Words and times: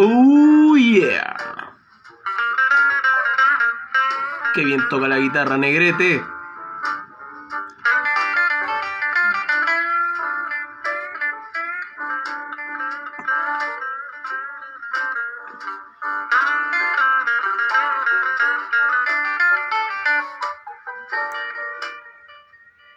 Oh 0.00 0.76
yeah. 0.76 1.34
Qué 4.54 4.64
bien 4.64 4.88
toca 4.88 5.08
la 5.08 5.18
guitarra, 5.18 5.58
negrete. 5.58 6.22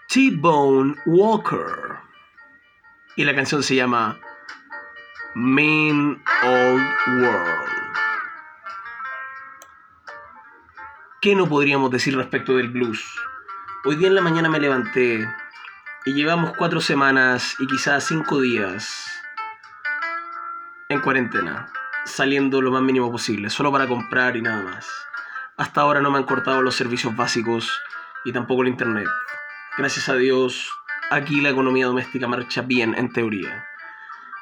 T-Bone 0.07 0.97
Walker. 1.07 1.97
Y 3.15 3.23
la 3.23 3.33
canción 3.33 3.63
se 3.63 3.73
llama 3.73 4.19
Mean 5.33 6.21
Old 6.43 6.83
World. 7.07 7.71
¿Qué 11.21 11.35
no 11.35 11.47
podríamos 11.47 11.89
decir 11.89 12.17
respecto 12.17 12.57
del 12.57 12.69
blues? 12.69 13.01
Hoy 13.85 13.95
día 13.95 14.09
en 14.09 14.15
la 14.15 14.21
mañana 14.21 14.49
me 14.49 14.59
levanté 14.59 15.25
y 16.05 16.13
llevamos 16.13 16.51
cuatro 16.57 16.81
semanas 16.81 17.55
y 17.59 17.67
quizás 17.67 18.03
cinco 18.03 18.41
días 18.41 19.09
en 20.89 20.99
cuarentena, 20.99 21.71
saliendo 22.03 22.61
lo 22.61 22.71
más 22.71 22.81
mínimo 22.81 23.09
posible, 23.09 23.49
solo 23.49 23.71
para 23.71 23.87
comprar 23.87 24.35
y 24.35 24.41
nada 24.41 24.61
más. 24.63 24.89
Hasta 25.55 25.79
ahora 25.79 26.01
no 26.01 26.11
me 26.11 26.17
han 26.17 26.25
cortado 26.25 26.61
los 26.61 26.75
servicios 26.75 27.15
básicos 27.15 27.71
y 28.25 28.33
tampoco 28.33 28.63
el 28.63 28.67
internet. 28.67 29.07
Gracias 29.77 30.09
a 30.09 30.15
Dios, 30.15 30.69
aquí 31.09 31.39
la 31.39 31.51
economía 31.51 31.85
doméstica 31.85 32.27
marcha 32.27 32.63
bien 32.63 32.95
en 32.95 33.13
teoría. 33.13 33.70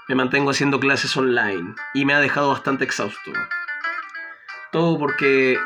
Me 0.09 0.15
mantengo 0.15 0.49
haciendo 0.49 0.79
clases 0.79 1.15
online 1.15 1.75
y 1.93 2.03
me 2.03 2.15
ha 2.15 2.19
dejado 2.19 2.49
bastante 2.49 2.83
exhausto. 2.83 3.31
Todo 4.71 4.97
porque 4.97 5.59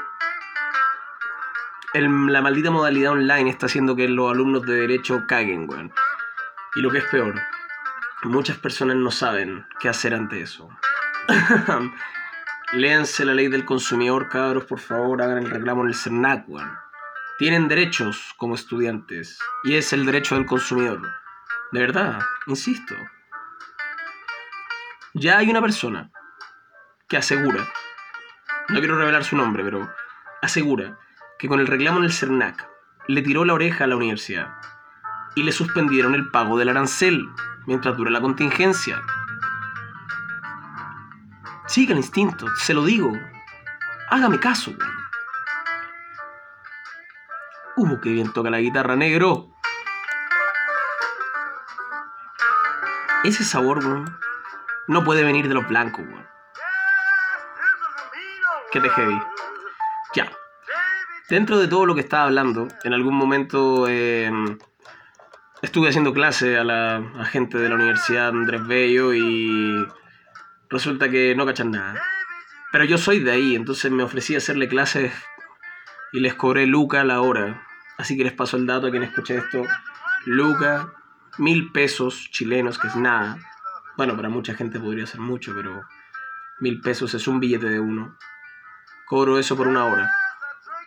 la 1.93 2.41
maldita 2.41 2.69
modalidad 2.69 3.13
online 3.13 3.49
está 3.49 3.67
haciendo 3.67 3.95
que 3.95 4.09
los 4.09 4.29
alumnos 4.29 4.63
de 4.63 4.75
derecho 4.75 5.23
caguen, 5.29 5.69
weón. 5.69 5.93
Y 6.75 6.81
lo 6.81 6.91
que 6.91 6.97
es 6.97 7.05
peor, 7.05 7.35
muchas 8.23 8.57
personas 8.57 8.97
no 8.97 9.11
saben 9.11 9.65
qué 9.79 9.87
hacer 9.87 10.13
ante 10.13 10.41
eso. 10.41 10.67
Léanse 12.73 13.23
la 13.23 13.33
ley 13.33 13.47
del 13.47 13.63
consumidor, 13.63 14.27
cabros, 14.27 14.65
por 14.65 14.79
favor, 14.79 15.21
hagan 15.21 15.37
el 15.37 15.49
reclamo 15.49 15.83
en 15.83 15.87
el 15.87 15.95
CERNAC, 15.95 16.49
weón. 16.49 16.69
Tienen 17.37 17.69
derechos 17.69 18.33
como 18.35 18.55
estudiantes 18.55 19.39
y 19.63 19.75
es 19.75 19.93
el 19.93 20.05
derecho 20.05 20.35
del 20.35 20.45
consumidor. 20.45 21.01
De 21.71 21.79
verdad, 21.79 22.19
insisto. 22.47 22.93
Ya 25.15 25.37
hay 25.37 25.47
una 25.51 25.61
persona 25.61 26.09
que 27.07 27.17
asegura, 27.17 27.67
no 28.69 28.79
quiero 28.79 28.97
revelar 28.97 29.23
su 29.23 29.37
nombre, 29.37 29.63
pero 29.63 29.87
asegura 30.41 30.97
que 31.37 31.47
con 31.47 31.59
el 31.59 31.67
reclamo 31.67 31.99
en 31.99 32.05
el 32.05 32.11
CERNAC 32.11 32.67
le 33.07 33.21
tiró 33.21 33.45
la 33.45 33.53
oreja 33.53 33.83
a 33.83 33.87
la 33.87 33.95
universidad 33.95 34.55
y 35.35 35.43
le 35.43 35.51
suspendieron 35.51 36.15
el 36.15 36.31
pago 36.31 36.57
del 36.57 36.69
arancel 36.69 37.29
mientras 37.67 37.95
dura 37.95 38.09
la 38.09 38.21
contingencia. 38.21 39.03
Siga 41.67 41.91
el 41.91 41.99
instinto, 41.99 42.47
se 42.55 42.73
lo 42.73 42.83
digo. 42.83 43.13
Hágame 44.09 44.39
caso. 44.39 44.73
Uh, 47.75 47.99
qué 47.99 48.09
bien 48.09 48.33
toca 48.33 48.49
la 48.49 48.59
guitarra 48.59 48.95
negro. 48.95 49.51
Ese 53.23 53.43
sabor, 53.43 53.77
weón, 53.77 54.17
no 54.87 55.03
puede 55.03 55.23
venir 55.23 55.47
de 55.47 55.53
los 55.53 55.67
blancos, 55.67 56.05
weón. 56.05 56.27
Qué 58.71 58.79
te 58.79 58.89
heavy. 58.89 59.21
Ya. 60.15 60.31
Dentro 61.29 61.59
de 61.59 61.67
todo 61.67 61.85
lo 61.85 61.95
que 61.95 62.01
estaba 62.01 62.23
hablando, 62.23 62.67
en 62.83 62.93
algún 62.93 63.15
momento 63.15 63.87
em, 63.87 64.57
estuve 65.61 65.89
haciendo 65.89 66.13
clase 66.13 66.57
a 66.57 66.63
la 66.63 67.03
gente 67.25 67.57
de 67.57 67.69
la 67.69 67.75
Universidad 67.75 68.29
Andrés 68.29 68.65
Bello 68.65 69.13
y 69.13 69.87
resulta 70.69 71.09
que 71.09 71.35
no 71.35 71.45
cachan 71.45 71.71
nada. 71.71 72.01
Pero 72.71 72.85
yo 72.85 72.97
soy 72.97 73.19
de 73.19 73.31
ahí, 73.31 73.55
entonces 73.55 73.91
me 73.91 74.01
ofrecí 74.01 74.33
a 74.33 74.39
hacerle 74.39 74.67
clases 74.67 75.13
y 76.11 76.19
les 76.19 76.33
cobré 76.33 76.65
Luca 76.65 77.03
la 77.03 77.21
hora. 77.21 77.67
Así 77.97 78.17
que 78.17 78.23
les 78.23 78.33
paso 78.33 78.57
el 78.57 78.65
dato 78.65 78.87
a 78.87 78.91
quien 78.91 79.03
escuche 79.03 79.37
esto. 79.37 79.63
Luca, 80.25 80.91
mil 81.37 81.71
pesos 81.71 82.29
chilenos, 82.31 82.79
que 82.79 82.87
es 82.87 82.95
nada. 82.95 83.37
Bueno, 83.95 84.15
para 84.15 84.29
mucha 84.29 84.55
gente 84.55 84.79
podría 84.79 85.05
ser 85.05 85.19
mucho, 85.19 85.53
pero 85.55 85.83
mil 86.59 86.81
pesos 86.81 87.13
es 87.13 87.27
un 87.27 87.39
billete 87.39 87.69
de 87.69 87.79
uno. 87.79 88.17
Cobro 89.05 89.37
eso 89.37 89.55
por 89.55 89.67
una 89.67 89.85
hora, 89.85 90.09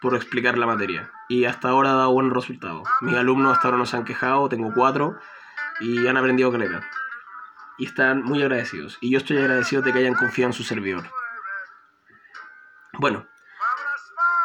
por 0.00 0.17
explicar 0.17 0.59
la 0.59 0.67
materia. 0.67 1.12
Y 1.28 1.44
hasta 1.44 1.69
ahora 1.69 1.91
ha 1.91 1.94
dado 1.94 2.12
buen 2.12 2.34
resultado. 2.34 2.83
Mis 3.00 3.15
alumnos 3.15 3.53
hasta 3.53 3.69
ahora 3.69 3.78
no 3.78 3.87
se 3.87 3.97
han 3.97 4.05
quejado, 4.05 4.49
tengo 4.49 4.72
cuatro, 4.75 5.19
y 5.81 6.06
han 6.06 6.17
aprendido 6.17 6.50
caleta. 6.50 6.84
Y 7.78 7.87
están 7.87 8.22
muy 8.22 8.43
agradecidos. 8.43 8.99
Y 9.00 9.11
yo 9.11 9.19
estoy 9.19 9.38
agradecido 9.38 9.83
de 9.83 9.93
que 9.93 10.00
hayan 10.00 10.15
confiado 10.15 10.49
en 10.49 10.55
su 10.55 10.65
servidor. 10.65 11.09
Bueno, 12.94 13.27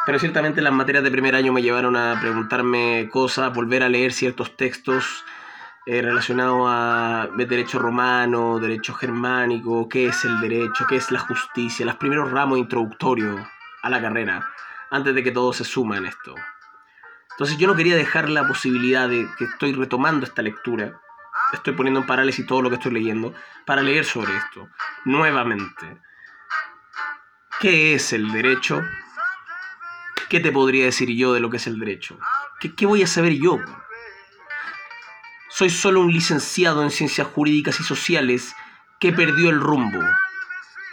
pero 0.06 0.18
ciertamente 0.18 0.60
las 0.60 0.72
materias 0.72 1.02
de 1.02 1.10
primer 1.10 1.34
año 1.34 1.52
me 1.52 1.62
llevaron 1.62 1.96
a 1.96 2.20
preguntarme 2.20 3.08
cosas, 3.10 3.52
volver 3.52 3.82
a 3.82 3.88
leer 3.88 4.12
ciertos 4.12 4.56
textos 4.56 5.24
eh, 5.86 6.00
relacionados 6.00 6.66
a 6.68 7.28
derecho 7.36 7.78
romano, 7.78 8.58
derecho 8.58 8.94
germánico, 8.94 9.88
qué 9.88 10.06
es 10.06 10.24
el 10.24 10.40
derecho, 10.40 10.86
qué 10.88 10.96
es 10.96 11.10
la 11.10 11.18
justicia, 11.18 11.84
los 11.84 11.96
primeros 11.96 12.30
ramos 12.30 12.58
introductorios 12.58 13.40
a 13.82 13.90
la 13.90 14.00
carrera, 14.00 14.48
antes 14.90 15.14
de 15.14 15.22
que 15.22 15.32
todo 15.32 15.52
se 15.52 15.64
suma 15.64 15.96
en 15.96 16.06
esto. 16.06 16.34
Entonces 17.32 17.56
yo 17.58 17.66
no 17.66 17.74
quería 17.74 17.96
dejar 17.96 18.28
la 18.28 18.46
posibilidad 18.46 19.08
de 19.08 19.26
que 19.36 19.44
estoy 19.44 19.72
retomando 19.72 20.24
esta 20.26 20.42
lectura, 20.42 21.00
estoy 21.52 21.74
poniendo 21.74 22.00
en 22.00 22.06
parálisis 22.06 22.46
todo 22.46 22.62
lo 22.62 22.68
que 22.68 22.76
estoy 22.76 22.92
leyendo, 22.92 23.34
para 23.66 23.82
leer 23.82 24.04
sobre 24.04 24.36
esto, 24.36 24.68
nuevamente. 25.04 26.00
¿Qué 27.60 27.94
es 27.94 28.12
el 28.12 28.30
derecho? 28.32 28.82
¿Qué 30.28 30.40
te 30.40 30.52
podría 30.52 30.84
decir 30.84 31.08
yo 31.10 31.32
de 31.32 31.40
lo 31.40 31.50
que 31.50 31.56
es 31.56 31.66
el 31.66 31.78
derecho? 31.78 32.18
¿Qué, 32.60 32.86
voy 32.86 33.02
a 33.02 33.06
saber 33.06 33.34
yo? 33.34 33.58
Soy 35.54 35.68
solo 35.68 36.00
un 36.00 36.10
licenciado 36.10 36.82
en 36.82 36.90
ciencias 36.90 37.28
jurídicas 37.28 37.78
y 37.78 37.82
sociales 37.82 38.56
que 38.98 39.12
perdió 39.12 39.50
el 39.50 39.60
rumbo, 39.60 40.00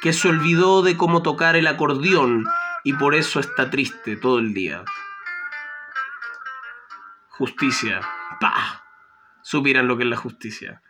que 0.02 0.12
se 0.12 0.28
olvidó 0.28 0.82
de 0.82 0.98
cómo 0.98 1.22
tocar 1.22 1.56
el 1.56 1.66
acordeón 1.66 2.44
y 2.84 2.92
por 2.92 3.16
eso 3.16 3.40
está 3.40 3.70
triste 3.70 4.18
todo 4.18 4.38
el 4.40 4.54
día. 4.54 4.84
Justicia. 7.30 8.02
¡Pah! 8.42 8.84
Supieran 9.44 9.88
lo 9.88 9.96
que 9.96 10.04
es 10.04 10.10
la 10.10 10.18
justicia. 10.18 10.82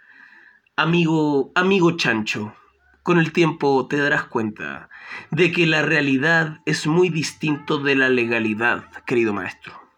Amigo, 0.75 1.51
amigo 1.53 1.91
chancho, 1.91 2.55
con 3.03 3.19
el 3.19 3.31
tiempo 3.31 3.87
te 3.87 3.97
darás 3.97 4.23
cuenta 4.23 4.89
de 5.29 5.51
que 5.51 5.67
la 5.67 5.83
realidad 5.83 6.57
es 6.65 6.87
muy 6.87 7.09
distinto 7.09 7.77
de 7.77 7.93
la 7.93 8.09
legalidad, 8.09 8.85
querido 9.05 9.31
maestro. 9.31 9.88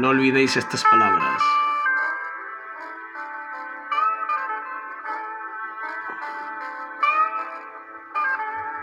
No 0.00 0.08
olvidéis 0.08 0.56
estas 0.56 0.82
palabras. 0.82 1.42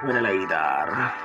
Buena 0.04 0.22
la 0.22 0.32
guitarra. 0.32 1.16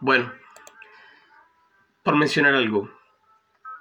Bueno, 0.00 0.32
por 2.02 2.16
mencionar 2.16 2.54
algo, 2.54 2.88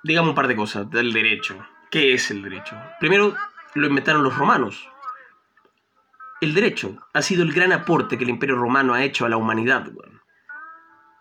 digamos 0.03 0.29
un 0.29 0.35
par 0.35 0.47
de 0.47 0.55
cosas 0.55 0.89
del 0.89 1.13
derecho. 1.13 1.65
¿Qué 1.89 2.13
es 2.13 2.29
el 2.31 2.41
derecho? 2.41 2.75
Primero, 3.00 3.35
lo 3.75 3.88
inventaron 3.88 4.23
los 4.23 4.38
romanos. 4.38 4.89
El 6.41 6.53
derecho 6.53 6.97
ha 7.13 7.21
sido 7.21 7.44
el 7.44 7.53
gran 7.53 7.71
aporte 7.71 8.17
que 8.17 8.25
el 8.25 8.29
imperio 8.29 8.57
romano 8.57 8.94
ha 8.94 9.03
hecho 9.03 9.25
a 9.25 9.29
la 9.29 9.38
humanidad. 9.38 9.89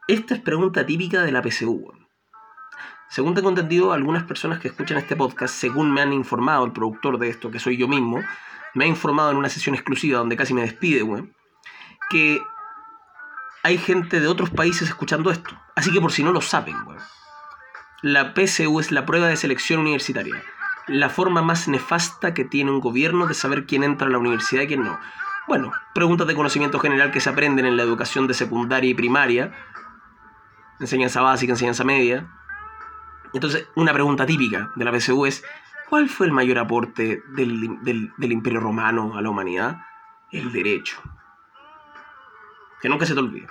Esta 0.09 0.35
es 0.35 0.41
pregunta 0.41 0.85
típica 0.85 1.23
de 1.23 1.31
la 1.31 1.43
PSU. 1.43 1.93
Según 3.09 3.35
tengo 3.35 3.51
entendido, 3.51 3.93
algunas 3.93 4.25
personas 4.25 4.59
que 4.59 4.69
escuchan 4.69 4.99
este 4.99 5.15
podcast, 5.15 5.55
según 5.55 5.93
me 5.93 6.01
han 6.01 6.13
informado 6.13 6.65
el 6.65 6.73
productor 6.73 7.19
de 7.19 7.29
esto, 7.29 7.51
que 7.51 7.61
soy 7.61 7.77
yo 7.77 7.87
mismo, 7.87 8.21
me 8.75 8.85
ha 8.85 8.89
informado 8.89 9.31
en 9.31 9.37
una 9.37 9.51
sesión 9.51 9.75
exclusiva 9.75 10.19
donde 10.19 10.37
casi 10.37 10.55
me 10.55 10.63
despide, 10.63 11.05
que 12.11 12.43
hay 13.63 13.79
gente 13.79 14.19
de 14.19 14.27
otros 14.27 14.51
países 14.51 14.89
escuchando 14.89 15.31
esto. 15.31 15.51
Así 15.77 15.93
que 15.93 16.01
por 16.01 16.11
si 16.11 16.25
no 16.25 16.33
lo 16.33 16.41
saben, 16.41 16.75
weón. 16.87 17.22
La 18.03 18.35
PSU 18.35 18.81
es 18.81 18.91
la 18.91 19.07
prueba 19.07 19.29
de 19.29 19.37
selección 19.37 19.79
universitaria. 19.79 20.43
La 20.89 21.09
forma 21.09 21.41
más 21.41 21.69
nefasta 21.69 22.35
que 22.35 22.45
tiene 22.45 22.73
un 22.73 22.81
gobierno 22.81 23.29
de 23.29 23.35
saber 23.35 23.65
quién 23.65 23.85
entra 23.85 24.09
a 24.09 24.11
la 24.11 24.19
universidad 24.19 24.63
y 24.63 24.67
quién 24.67 24.83
no. 24.83 24.99
Bueno, 25.47 25.71
preguntas 25.95 26.27
de 26.27 26.35
conocimiento 26.35 26.81
general 26.81 27.13
que 27.13 27.21
se 27.21 27.31
aprenden 27.31 27.65
en 27.65 27.77
la 27.77 27.85
educación 27.85 28.27
de 28.27 28.35
secundaria 28.35 28.91
y 28.91 28.95
primaria, 28.95 29.53
enseñanza 30.81 31.21
básica, 31.21 31.53
enseñanza 31.53 31.85
media. 31.85 32.27
Entonces, 33.35 33.69
una 33.77 33.93
pregunta 33.93 34.27
típica 34.27 34.73
de 34.75 34.85
la 34.85 34.99
PSU 34.99 35.25
es, 35.27 35.45
¿cuál 35.89 36.09
fue 36.09 36.27
el 36.27 36.33
mayor 36.33 36.59
aporte 36.59 37.23
del, 37.29 37.79
del 37.85 38.33
Imperio 38.33 38.59
Romano 38.59 39.17
a 39.17 39.23
la 39.23 39.31
humanidad? 39.31 39.81
El 40.33 40.51
derecho. 40.51 41.01
Que 42.81 42.89
nunca 42.89 43.07
se 43.07 43.15
te 43.15 43.21
olvide. 43.21 43.47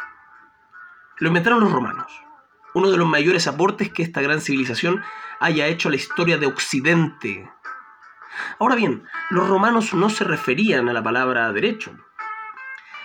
Lo 1.19 1.30
inventaron 1.30 1.62
los 1.62 1.71
romanos 1.71 2.12
uno 2.73 2.89
de 2.91 2.97
los 2.97 3.07
mayores 3.07 3.47
aportes 3.47 3.91
que 3.91 4.03
esta 4.03 4.21
gran 4.21 4.41
civilización 4.41 5.01
haya 5.39 5.68
hecho 5.68 5.88
a 5.88 5.91
la 5.91 5.97
historia 5.97 6.38
de 6.38 6.45
Occidente. 6.45 7.51
Ahora 8.59 8.75
bien, 8.75 9.03
los 9.29 9.47
romanos 9.47 9.94
no 9.94 10.09
se 10.09 10.23
referían 10.23 10.88
a 10.89 10.94
la 10.94 11.03
palabra 11.03 11.51
derecho, 11.51 11.91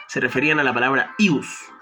se 0.07 0.21
referían 0.21 0.61
a 0.61 0.65
la 0.65 0.73
palabra 0.73 1.15
ius, 1.19 1.73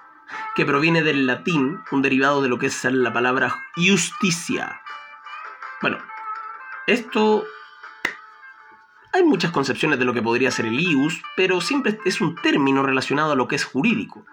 que 0.54 0.64
proviene 0.64 1.02
del 1.02 1.26
latín, 1.26 1.80
un 1.90 2.02
derivado 2.02 2.42
de 2.42 2.48
lo 2.48 2.58
que 2.58 2.66
es 2.66 2.84
la 2.84 3.12
palabra 3.12 3.54
justicia. 3.76 4.80
Bueno, 5.80 5.98
esto... 6.86 7.44
Hay 9.12 9.22
muchas 9.22 9.52
concepciones 9.52 10.00
de 10.00 10.04
lo 10.04 10.12
que 10.12 10.22
podría 10.22 10.50
ser 10.50 10.66
el 10.66 10.80
ius, 10.80 11.22
pero 11.36 11.60
siempre 11.60 12.00
es 12.04 12.20
un 12.20 12.34
término 12.34 12.82
relacionado 12.82 13.32
a 13.32 13.36
lo 13.36 13.46
que 13.46 13.54
es 13.54 13.64
jurídico. 13.64 14.26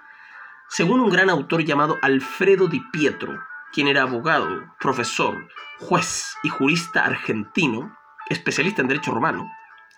Según 0.74 1.02
un 1.02 1.10
gran 1.10 1.30
autor 1.30 1.66
llamado 1.66 2.00
Alfredo 2.02 2.70
Di 2.70 2.80
Pietro, 2.94 3.44
quien 3.74 3.90
era 3.90 4.04
abogado, 4.04 4.74
profesor, 4.80 5.50
juez 5.80 6.38
y 6.44 6.50
jurista 6.50 7.04
argentino, 7.04 7.94
especialista 8.30 8.82
en 8.82 8.88
derecho 8.88 9.12
romano, 9.12 9.52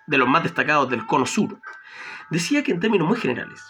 de 0.07 0.17
los 0.17 0.27
más 0.27 0.41
destacados 0.41 0.89
del 0.89 1.05
Cono 1.05 1.27
Sur, 1.27 1.61
decía 2.31 2.63
que 2.63 2.71
en 2.71 2.79
términos 2.79 3.07
muy 3.07 3.17
generales, 3.17 3.61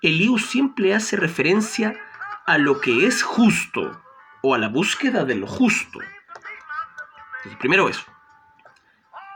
el 0.00 0.22
ius 0.22 0.46
siempre 0.46 0.94
hace 0.94 1.16
referencia 1.16 2.00
a 2.46 2.56
lo 2.56 2.80
que 2.80 3.06
es 3.06 3.22
justo 3.22 4.02
o 4.40 4.54
a 4.54 4.58
la 4.58 4.68
búsqueda 4.68 5.26
de 5.26 5.34
lo 5.34 5.46
justo. 5.46 5.98
primero 7.58 7.90
eso. 7.90 8.06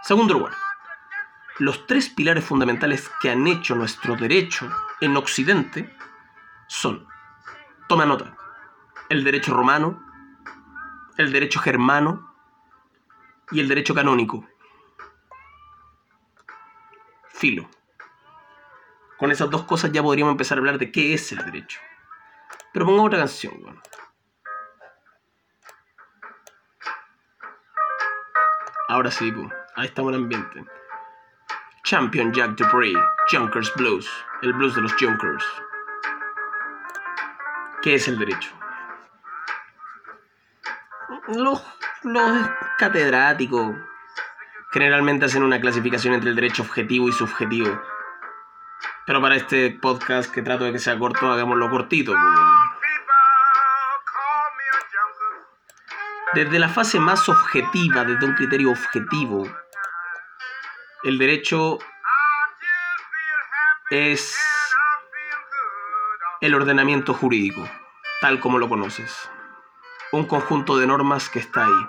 Segundo 0.03 0.33
lugar, 0.33 0.55
los 1.59 1.87
tres 1.87 2.09
pilares 2.09 2.43
fundamentales 2.43 3.11
que 3.21 3.31
han 3.31 3.47
hecho 3.47 3.75
nuestro 3.75 4.17
derecho 4.17 4.71
en 5.03 5.15
Occidente 5.19 5.95
son, 6.73 7.07
toma 7.87 8.07
nota, 8.07 8.35
el 9.11 9.25
derecho 9.25 9.53
romano, 9.53 10.03
el 11.19 11.31
derecho 11.31 11.61
germano 11.61 12.35
y 13.51 13.61
el 13.61 13.69
derecho 13.69 13.95
canónico. 13.95 14.49
Filo. 17.29 17.69
Con 19.19 19.31
esas 19.31 19.51
dos 19.51 19.65
cosas 19.65 19.93
ya 19.93 20.03
podríamos 20.03 20.33
empezar 20.33 20.57
a 20.57 20.61
hablar 20.61 20.79
de 20.79 20.91
qué 20.91 21.13
es 21.13 21.31
el 21.33 21.45
derecho. 21.45 21.79
Pero 22.73 22.87
pongo 22.87 23.03
otra 23.03 23.19
canción, 23.19 23.53
Ahora 28.89 29.11
sí, 29.11 29.31
ahí 29.77 29.87
estamos 29.87 30.11
en 30.11 30.15
el 30.15 30.23
ambiente. 30.23 30.65
Champion 31.85 32.33
Jack 32.33 32.57
Dupree, 32.57 32.95
Junkers 33.31 33.73
Blues, 33.77 34.11
el 34.41 34.55
blues 34.55 34.75
de 34.75 34.81
los 34.81 34.93
Junkers. 34.95 35.45
¿Qué 37.83 37.97
es 37.97 38.07
el 38.07 38.17
derecho? 38.17 38.51
Los, 41.27 41.61
los 42.05 42.49
catedráticos 42.79 43.75
generalmente 44.71 45.25
hacen 45.25 45.43
una 45.43 45.61
clasificación 45.61 46.15
entre 46.15 46.31
el 46.31 46.37
derecho 46.37 46.63
objetivo 46.63 47.09
y 47.09 47.13
subjetivo. 47.13 47.83
Pero 49.05 49.21
para 49.21 49.35
este 49.35 49.71
podcast 49.71 50.33
que 50.33 50.43
trato 50.43 50.63
de 50.65 50.73
que 50.73 50.79
sea 50.79 50.97
corto, 50.97 51.31
hagámoslo 51.31 51.69
cortito. 51.71 52.15
Desde 56.35 56.61
la 56.61 56.69
fase 56.69 57.01
más 57.01 57.29
objetiva, 57.29 58.05
desde 58.05 58.25
un 58.25 58.35
criterio 58.35 58.71
objetivo, 58.71 59.45
el 61.03 61.19
derecho 61.19 61.79
es 63.91 64.39
el 66.43 66.57
ordenamiento 66.57 67.15
jurídico, 67.15 67.69
tal 68.21 68.41
como 68.41 68.59
lo 68.59 68.69
conoces. 68.69 69.31
Un 70.11 70.27
conjunto 70.27 70.77
de 70.77 70.89
normas 70.89 71.29
que 71.29 71.39
está 71.39 71.65
ahí. 71.67 71.89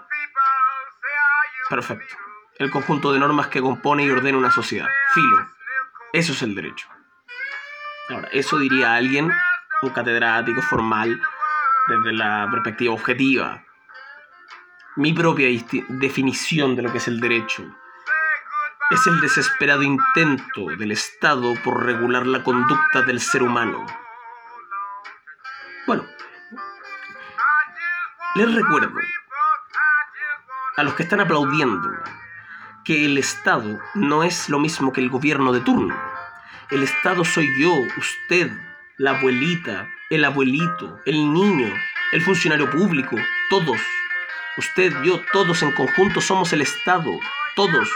Perfecto. 1.72 2.16
El 2.60 2.70
conjunto 2.70 3.12
de 3.12 3.18
normas 3.18 3.48
que 3.48 3.62
compone 3.62 4.06
y 4.06 4.12
ordena 4.12 4.38
una 4.38 4.52
sociedad. 4.52 4.88
Filo. 5.16 5.50
Eso 6.14 6.34
es 6.34 6.44
el 6.44 6.54
derecho. 6.54 6.88
Ahora, 8.10 8.30
eso 8.32 8.60
diría 8.60 8.94
alguien, 8.94 9.32
un 9.82 9.90
catedrático 9.90 10.62
formal, 10.62 11.20
desde 11.88 12.14
la 12.14 12.48
perspectiva 12.52 12.94
objetiva. 12.94 13.64
Mi 14.98 15.14
propia 15.14 15.48
definición 15.90 16.76
de 16.76 16.84
lo 16.84 16.92
que 16.92 17.00
es 17.00 17.08
el 17.08 17.20
derecho 17.20 17.66
es 18.92 19.08
el 19.08 19.20
desesperado 19.20 19.82
intento 19.82 20.68
del 20.78 20.92
Estado 20.92 21.56
por 21.64 21.84
regular 21.84 22.28
la 22.28 22.44
conducta 22.44 23.02
del 23.02 23.20
ser 23.20 23.42
humano 23.42 23.84
bueno, 25.86 26.06
les 28.36 28.54
recuerdo 28.54 28.98
a 30.78 30.84
los 30.84 30.94
que 30.94 31.04
están 31.04 31.20
aplaudiendo 31.20 31.90
que 32.86 33.06
el 33.06 33.18
Estado 33.18 33.80
no 33.94 34.24
es 34.24 34.50
lo 34.50 34.60
mismo 34.60 34.94
que 34.94 35.02
el 35.02 35.10
gobierno 35.10 35.52
de 35.52 35.62
turno. 35.62 35.96
El 36.70 36.84
Estado 36.84 37.24
soy 37.26 37.48
yo, 37.60 37.74
usted, 37.98 38.52
la 38.98 39.12
abuelita, 39.12 39.90
el 40.10 40.26
abuelito, 40.26 41.00
el 41.06 41.32
niño, 41.34 41.72
el 42.12 42.22
funcionario 42.22 42.70
público, 42.70 43.18
todos. 43.50 43.80
Usted, 44.58 44.94
yo, 45.04 45.22
todos 45.32 45.62
en 45.64 45.72
conjunto 45.74 46.22
somos 46.22 46.54
el 46.54 46.62
Estado, 46.62 47.12
todos. 47.56 47.90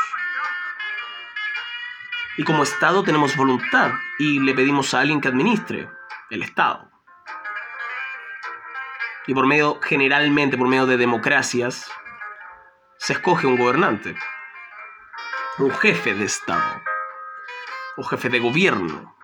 Y 2.38 2.44
como 2.44 2.64
Estado 2.64 3.04
tenemos 3.04 3.36
voluntad 3.36 3.94
y 4.20 4.40
le 4.40 4.54
pedimos 4.54 4.94
a 4.94 5.00
alguien 5.00 5.22
que 5.22 5.30
administre, 5.30 5.90
el 6.30 6.44
Estado 6.44 6.97
y 9.28 9.34
por 9.34 9.46
medio, 9.46 9.80
generalmente 9.82 10.58
por 10.58 10.70
medio 10.70 10.86
de 10.86 10.98
democracias, 10.98 11.92
se 12.98 13.14
escoge 13.14 13.46
un 13.46 13.58
gobernante, 13.58 14.16
un 15.60 15.72
jefe 15.72 16.14
de 16.14 16.26
Estado, 16.26 16.82
o 17.98 18.04
jefe 18.04 18.30
de 18.30 18.40
gobierno. 18.40 19.16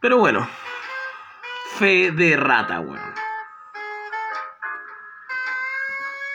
Pero 0.00 0.18
bueno, 0.18 0.48
fe 1.76 2.12
de 2.12 2.36
rata, 2.36 2.78
weón. 2.78 3.14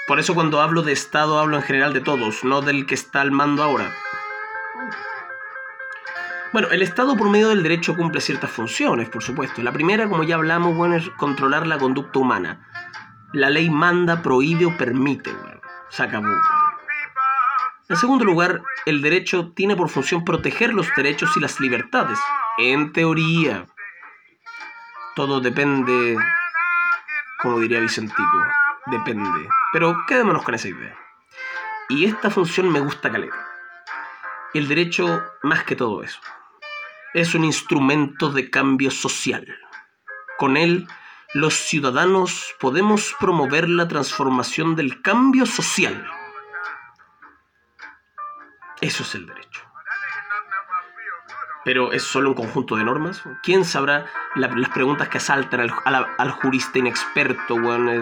Por 0.07 0.19
eso 0.19 0.33
cuando 0.33 0.59
hablo 0.59 0.81
de 0.81 0.91
Estado 0.91 1.39
hablo 1.39 1.55
en 1.55 1.63
general 1.63 1.93
de 1.93 2.01
todos, 2.01 2.43
no 2.43 2.61
del 2.61 2.85
que 2.85 2.95
está 2.95 3.21
al 3.21 3.31
mando 3.31 3.63
ahora. 3.63 3.95
Bueno, 6.51 6.69
el 6.71 6.81
Estado 6.81 7.15
por 7.15 7.29
medio 7.29 7.49
del 7.49 7.61
derecho 7.61 7.95
cumple 7.95 8.21
ciertas 8.21 8.49
funciones, 8.49 9.07
por 9.09 9.21
supuesto. 9.21 9.61
La 9.61 9.71
primera, 9.71 10.09
como 10.09 10.23
ya 10.23 10.33
hablamos, 10.33 10.75
bueno, 10.75 10.95
es 10.95 11.07
controlar 11.11 11.67
la 11.67 11.77
conducta 11.77 12.17
humana. 12.17 12.67
La 13.33 13.51
ley 13.51 13.69
manda, 13.69 14.23
prohíbe 14.23 14.65
o 14.65 14.75
permite, 14.75 15.31
bueno. 15.31 15.61
Se 15.89 16.01
acabó. 16.01 16.27
En 17.87 17.95
segundo 17.95 18.25
lugar, 18.25 18.63
el 18.87 19.03
derecho 19.03 19.51
tiene 19.55 19.75
por 19.75 19.89
función 19.89 20.25
proteger 20.25 20.73
los 20.73 20.87
derechos 20.95 21.37
y 21.37 21.39
las 21.39 21.59
libertades. 21.59 22.19
En 22.57 22.93
teoría. 22.93 23.67
Todo 25.15 25.41
depende, 25.41 26.17
como 27.43 27.59
diría 27.59 27.79
Vicentico, 27.79 28.43
depende. 28.87 29.47
Pero 29.71 29.95
quedémonos 30.07 30.41
con 30.41 30.55
esa 30.55 30.67
idea. 30.67 30.97
Y 31.89 32.05
esta 32.05 32.31
función 32.31 32.71
me 32.71 32.79
gusta 32.79 33.11
caleta. 33.11 33.47
El 34.55 34.67
derecho 34.67 35.23
más 35.43 35.63
que 35.63 35.75
todo 35.75 36.01
eso 36.01 36.19
es 37.13 37.35
un 37.35 37.43
instrumento 37.43 38.31
de 38.31 38.49
cambio 38.49 38.91
social. 38.91 39.45
Con 40.37 40.57
él, 40.57 40.87
los 41.33 41.53
ciudadanos 41.55 42.55
podemos 42.59 43.15
promover 43.19 43.69
la 43.69 43.87
transformación 43.87 44.75
del 44.75 45.01
cambio 45.01 45.45
social. 45.45 46.07
Eso 48.81 49.03
es 49.03 49.15
el 49.15 49.27
derecho. 49.27 49.61
Pero 51.65 51.91
es 51.91 52.03
solo 52.03 52.29
un 52.29 52.35
conjunto 52.35 52.77
de 52.77 52.85
normas. 52.85 53.21
¿Quién 53.43 53.65
sabrá 53.65 54.05
las 54.35 54.69
preguntas 54.69 55.09
que 55.09 55.17
asaltan 55.17 55.69
al, 55.85 56.31
jurista 56.31 56.79
inexperto? 56.79 57.57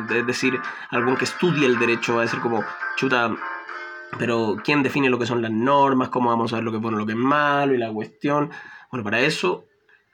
es 0.10 0.28
decir, 0.28 0.62
algún 0.92 1.18
que 1.18 1.26
estudie 1.26 1.66
el 1.66 1.80
derecho 1.80 2.16
va 2.16 2.22
a 2.22 2.26
decir 2.26 2.40
como, 2.40 2.64
chuta, 2.96 3.32
pero 4.18 4.58
¿quién 4.64 4.84
define 4.84 5.10
lo 5.10 5.20
que 5.20 5.26
son 5.26 5.42
las 5.42 5.52
normas? 5.52 6.10
¿Cómo 6.10 6.30
vamos 6.30 6.54
a 6.54 6.58
ver 6.58 6.64
lo 6.64 6.72
que 6.72 6.78
es 6.78 6.84
bueno, 6.84 6.98
lo 6.98 7.06
que 7.06 7.14
es 7.14 7.18
malo 7.18 7.74
y 7.74 7.78
la 7.78 7.92
cuestión? 7.92 8.52
Bueno, 8.92 9.04
para 9.04 9.20
eso 9.20 9.66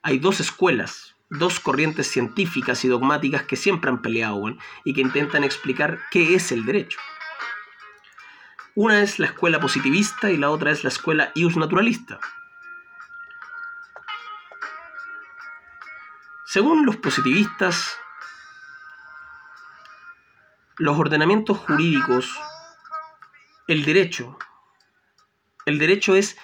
hay 0.01 0.19
dos 0.19 0.39
escuelas, 0.39 1.15
dos 1.29 1.59
corrientes 1.59 2.07
científicas 2.07 2.83
y 2.83 2.87
dogmáticas 2.87 3.43
que 3.43 3.55
siempre 3.55 3.89
han 3.89 4.01
peleado 4.01 4.43
y 4.83 4.93
que 4.93 5.01
intentan 5.01 5.43
explicar 5.43 5.99
qué 6.11 6.35
es 6.35 6.51
el 6.51 6.65
derecho. 6.65 6.99
Una 8.75 9.01
es 9.01 9.19
la 9.19 9.27
escuela 9.27 9.59
positivista 9.59 10.31
y 10.31 10.37
la 10.37 10.49
otra 10.49 10.71
es 10.71 10.83
la 10.83 10.89
escuela 10.89 11.31
ius 11.35 11.55
naturalista. 11.55 12.19
Según 16.45 16.85
los 16.85 16.97
positivistas, 16.97 17.97
los 20.77 20.97
ordenamientos 20.97 21.57
jurídicos, 21.59 22.35
el 23.73 23.83
derecho, 23.85 24.37
el 25.65 25.79
derecho 25.79 26.15
es 26.15 26.37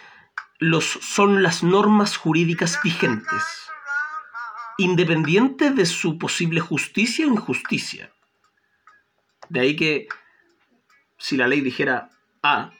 los, 0.58 0.86
son 0.86 1.44
las 1.44 1.62
normas 1.64 2.18
jurídicas 2.18 2.80
vigentes, 2.84 3.44
independientes 4.80 5.76
de 5.76 5.86
su 5.86 6.18
posible 6.18 6.60
justicia 6.60 7.28
o 7.28 7.30
injusticia. 7.30 8.12
De 9.50 9.60
ahí 9.60 9.76
que 9.76 10.08
si 11.18 11.38
la 11.38 11.48
ley 11.48 11.62
dijera 11.62 12.10
A, 12.42 12.72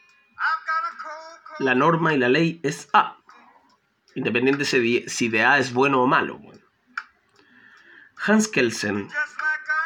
la 1.60 1.76
norma 1.76 2.14
y 2.16 2.18
la 2.18 2.30
ley 2.30 2.60
es 2.64 2.90
A, 2.92 3.18
independiente 4.16 4.66
si 4.66 5.30
de 5.30 5.46
A 5.46 5.60
es 5.60 5.74
bueno 5.74 6.02
o 6.02 6.08
malo. 6.08 6.42
Hans 8.26 8.48
Kelsen, 8.48 9.10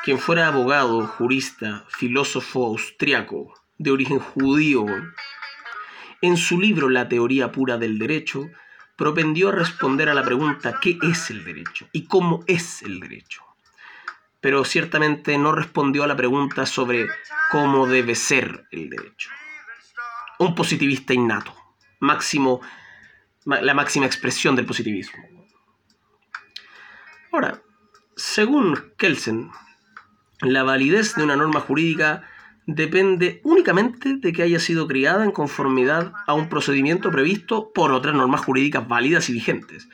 quien 0.06 0.20
fuera 0.20 0.48
abogado, 0.48 1.06
jurista, 1.06 1.86
filósofo 1.90 2.66
austriaco, 2.66 3.54
de 3.78 3.92
origen 3.92 4.20
judío, 4.20 4.86
en 6.22 6.38
su 6.38 6.60
libro 6.60 6.90
La 6.90 7.10
teoría 7.10 7.52
pura 7.52 7.78
del 7.78 8.00
derecho, 8.00 8.50
propendió 8.96 9.50
a 9.50 9.54
responder 9.54 10.10
a 10.10 10.14
la 10.14 10.24
pregunta 10.24 10.80
¿qué 10.82 10.98
es 11.02 11.30
el 11.30 11.44
derecho? 11.44 11.88
y 11.92 12.06
cómo 12.06 12.44
es 12.48 12.82
el 12.84 13.00
derecho. 13.00 13.44
Pero 14.40 14.66
ciertamente 14.66 15.38
no 15.38 15.52
respondió 15.54 16.04
a 16.04 16.08
la 16.08 16.16
pregunta 16.16 16.66
sobre 16.66 17.08
cómo 17.52 17.88
debe 17.88 18.16
ser 18.16 18.68
el 18.72 18.90
derecho. 18.90 19.30
Un 20.40 20.54
positivista 20.56 21.14
innato, 21.14 21.56
máximo, 22.00 22.62
la 23.46 23.74
máxima 23.74 24.06
expresión 24.06 24.56
del 24.56 24.66
positivismo. 24.66 25.24
Ahora, 27.32 27.62
según 28.16 28.94
Kelsen, 28.98 29.50
la 30.42 30.64
validez 30.64 31.16
de 31.16 31.24
una 31.24 31.36
norma 31.36 31.62
jurídica 31.62 32.28
depende 32.66 33.42
únicamente 33.44 34.16
de 34.18 34.34
que 34.34 34.44
haya 34.44 34.60
sido 34.60 34.88
criada 34.88 35.24
en 35.24 35.32
conformidad 35.32 36.14
a 36.28 36.34
un 36.34 36.50
procedimiento 36.50 37.12
previsto 37.12 37.72
por 37.74 37.92
otras 37.92 38.16
normas 38.16 38.42
jurídicas 38.46 38.88
válidas 38.88 39.30
y 39.30 39.34
vigentes. 39.34 39.88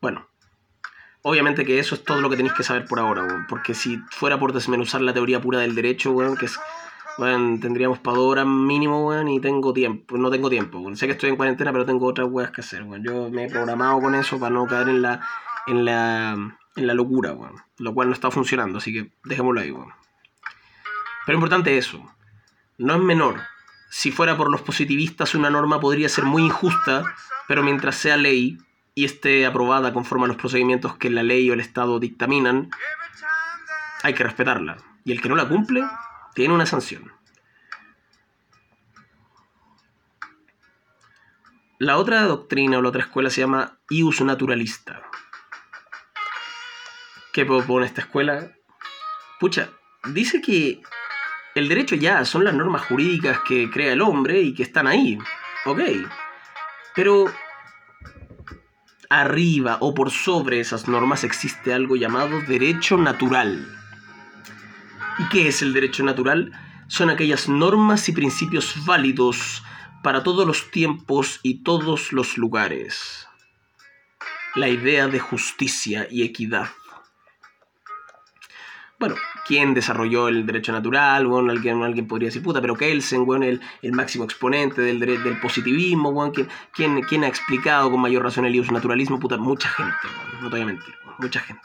Bueno, 0.00 0.28
obviamente 1.22 1.64
que 1.64 1.78
eso 1.78 1.94
es 1.94 2.04
todo 2.04 2.20
lo 2.20 2.30
que 2.30 2.36
tenéis 2.36 2.54
que 2.54 2.62
saber 2.62 2.86
por 2.86 2.98
ahora, 2.98 3.46
porque 3.48 3.74
si 3.74 3.98
fuera 4.10 4.38
por 4.38 4.52
desmenuzar 4.52 5.00
la 5.00 5.12
teoría 5.12 5.40
pura 5.40 5.60
del 5.60 5.74
derecho, 5.74 6.12
bueno, 6.12 6.34
que 6.36 6.46
es, 6.46 6.58
bueno, 7.18 7.58
tendríamos 7.60 7.98
para 7.98 8.16
dos 8.16 8.26
horas 8.32 8.46
mínimo, 8.46 9.12
y 9.28 9.40
tengo 9.40 9.72
tiempo, 9.72 10.16
no 10.16 10.30
tengo 10.30 10.48
tiempo. 10.48 10.94
Sé 10.94 11.06
que 11.06 11.12
estoy 11.12 11.30
en 11.30 11.36
cuarentena, 11.36 11.72
pero 11.72 11.84
tengo 11.86 12.06
otras 12.06 12.28
weas 12.30 12.50
que 12.50 12.60
hacer. 12.60 12.86
Yo 13.00 13.30
me 13.30 13.46
he 13.46 13.50
programado 13.50 14.00
con 14.00 14.14
eso 14.14 14.38
para 14.38 14.54
no 14.54 14.66
caer 14.66 14.88
en 14.90 15.02
la, 15.02 15.20
en 15.66 15.84
la, 15.84 16.58
en 16.76 16.86
la 16.86 16.94
locura, 16.94 17.34
lo 17.78 17.94
cual 17.94 18.08
no 18.08 18.14
está 18.14 18.30
funcionando, 18.30 18.78
así 18.78 18.92
que 18.92 19.12
dejémoslo 19.24 19.60
ahí. 19.60 19.74
Pero 21.26 21.36
importante 21.36 21.76
eso, 21.76 22.08
no 22.78 22.94
es 22.94 23.00
menor. 23.02 23.42
Si 23.90 24.12
fuera 24.12 24.36
por 24.36 24.50
los 24.50 24.62
positivistas, 24.62 25.34
una 25.34 25.50
norma 25.50 25.80
podría 25.80 26.08
ser 26.08 26.24
muy 26.24 26.44
injusta, 26.44 27.02
pero 27.48 27.62
mientras 27.62 27.96
sea 27.96 28.16
ley 28.16 28.58
y 28.94 29.04
esté 29.04 29.44
aprobada 29.44 29.92
conforme 29.92 30.24
a 30.24 30.28
los 30.28 30.36
procedimientos 30.36 30.96
que 30.96 31.10
la 31.10 31.22
ley 31.22 31.50
o 31.50 31.54
el 31.54 31.60
Estado 31.60 31.98
dictaminan, 31.98 32.70
hay 34.02 34.14
que 34.14 34.24
respetarla. 34.24 34.78
Y 35.04 35.12
el 35.12 35.20
que 35.20 35.28
no 35.28 35.34
la 35.34 35.48
cumple, 35.48 35.84
tiene 36.34 36.54
una 36.54 36.66
sanción. 36.66 37.12
La 41.78 41.98
otra 41.98 42.22
doctrina 42.22 42.78
o 42.78 42.82
la 42.82 42.88
otra 42.88 43.02
escuela 43.02 43.30
se 43.30 43.42
llama 43.42 43.78
ius 43.90 44.20
naturalista. 44.22 45.02
¿Qué 47.32 47.44
propone 47.44 47.84
esta 47.84 48.00
escuela? 48.00 48.52
Pucha, 49.38 49.70
dice 50.06 50.40
que 50.40 50.80
el 51.56 51.68
derecho 51.68 51.96
ya 51.96 52.22
son 52.26 52.44
las 52.44 52.52
normas 52.52 52.82
jurídicas 52.82 53.40
que 53.48 53.70
crea 53.70 53.94
el 53.94 54.02
hombre 54.02 54.42
y 54.42 54.52
que 54.52 54.62
están 54.62 54.86
ahí. 54.86 55.18
Ok. 55.64 55.80
Pero 56.94 57.24
arriba 59.08 59.78
o 59.80 59.94
por 59.94 60.10
sobre 60.10 60.60
esas 60.60 60.86
normas 60.86 61.24
existe 61.24 61.72
algo 61.72 61.96
llamado 61.96 62.42
derecho 62.42 62.98
natural. 62.98 63.66
¿Y 65.18 65.28
qué 65.30 65.48
es 65.48 65.62
el 65.62 65.72
derecho 65.72 66.04
natural? 66.04 66.52
Son 66.88 67.08
aquellas 67.08 67.48
normas 67.48 68.06
y 68.10 68.12
principios 68.12 68.84
válidos 68.84 69.62
para 70.02 70.22
todos 70.22 70.46
los 70.46 70.70
tiempos 70.70 71.40
y 71.42 71.62
todos 71.62 72.12
los 72.12 72.36
lugares. 72.36 73.26
La 74.54 74.68
idea 74.68 75.08
de 75.08 75.20
justicia 75.20 76.06
y 76.10 76.22
equidad. 76.22 76.68
Bueno, 78.98 79.14
¿quién 79.46 79.74
desarrolló 79.74 80.28
el 80.28 80.46
derecho 80.46 80.72
natural? 80.72 81.26
Bueno, 81.26 81.52
alguien, 81.52 81.82
alguien 81.82 82.08
podría 82.08 82.28
decir, 82.28 82.42
puta, 82.42 82.62
pero 82.62 82.76
Kelsen, 82.76 83.26
bueno, 83.26 83.44
el, 83.44 83.60
el 83.82 83.92
máximo 83.92 84.24
exponente 84.24 84.80
del, 84.80 84.98
del 84.98 85.38
positivismo, 85.38 86.12
bueno, 86.12 86.32
¿quién, 86.72 87.02
quién, 87.02 87.24
ha 87.24 87.28
explicado 87.28 87.90
con 87.90 88.00
mayor 88.00 88.22
razón 88.22 88.46
el 88.46 88.58
uso 88.58 88.72
naturalismo? 88.72 89.20
Puta, 89.20 89.36
mucha 89.36 89.68
gente, 89.68 89.92
no 90.40 90.48
te 90.48 90.56
voy 90.56 90.62
a 90.62 90.66
mentir, 90.66 90.94
mucha 91.18 91.40
gente. 91.40 91.62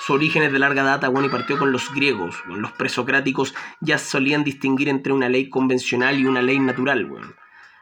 Su 0.00 0.14
origen 0.14 0.42
es 0.42 0.50
de 0.50 0.58
larga 0.58 0.82
data, 0.82 1.08
bueno, 1.08 1.26
y 1.26 1.30
partió 1.30 1.58
con 1.58 1.70
los 1.70 1.92
griegos. 1.92 2.42
los 2.46 2.72
presocráticos 2.72 3.54
ya 3.80 3.98
solían 3.98 4.42
distinguir 4.42 4.88
entre 4.88 5.12
una 5.12 5.28
ley 5.28 5.50
convencional 5.50 6.18
y 6.18 6.24
una 6.24 6.40
ley 6.40 6.58
natural, 6.58 7.04
bueno. 7.04 7.34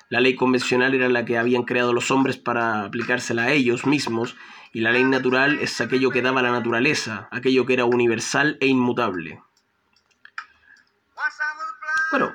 La 0.09 0.21
ley 0.21 0.35
convencional 0.35 0.93
era 0.95 1.09
la 1.09 1.25
que 1.25 1.39
habían 1.39 1.63
creado 1.63 1.93
los 1.93 2.11
hombres 2.11 2.37
para 2.37 2.83
aplicársela 2.83 3.45
a 3.45 3.53
ellos 3.53 3.87
mismos, 3.87 4.37
y 4.77 4.81
la 4.81 4.93
ley 4.93 5.05
natural 5.05 5.59
es 5.63 5.81
aquello 5.81 6.11
que 6.11 6.21
daba 6.21 6.43
la 6.43 6.51
naturaleza, 6.51 7.31
aquello 7.31 7.65
que 7.65 7.73
era 7.73 7.87
universal 7.87 8.59
e 8.61 8.67
inmutable. 8.67 9.43
Bueno, 12.11 12.35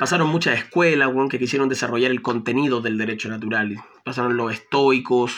pasaron 0.00 0.26
muchas 0.26 0.58
escuelas 0.58 1.10
que 1.30 1.38
quisieron 1.38 1.68
desarrollar 1.68 2.10
el 2.10 2.20
contenido 2.20 2.80
del 2.80 2.98
derecho 2.98 3.28
natural. 3.28 3.76
Pasaron 4.04 4.36
los 4.36 4.52
estoicos, 4.52 5.36